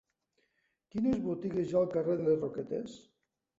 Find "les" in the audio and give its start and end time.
2.31-2.43